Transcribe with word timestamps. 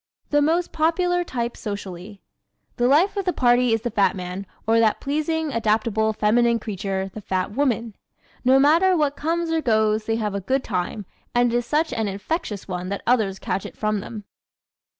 The 0.31 0.41
Most 0.41 0.71
Popular 0.71 1.23
Type 1.23 1.55
Socially¶ 1.55 2.21
"The 2.77 2.87
life 2.87 3.15
of 3.17 3.23
the 3.25 3.31
party" 3.31 3.71
is 3.71 3.81
the 3.81 3.91
fat 3.91 4.15
man 4.15 4.47
or 4.65 4.79
that 4.79 4.99
pleasing, 4.99 5.53
adaptable, 5.53 6.11
feminine 6.11 6.57
creature, 6.57 7.11
the 7.13 7.21
fat 7.21 7.51
woman. 7.51 7.95
No 8.43 8.57
matter 8.57 8.97
what 8.97 9.15
comes 9.15 9.51
or 9.51 9.61
goes 9.61 10.05
they 10.05 10.15
have 10.15 10.33
a 10.33 10.41
good 10.41 10.63
time 10.63 11.05
and 11.35 11.53
it 11.53 11.57
is 11.57 11.67
such 11.67 11.93
an 11.93 12.07
infectious 12.07 12.67
one 12.67 12.89
that 12.89 13.03
others 13.05 13.37
catch 13.37 13.63
it 13.63 13.77
from 13.77 13.99
them. 13.99 14.23